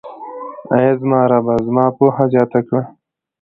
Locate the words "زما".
1.01-1.21, 1.67-1.85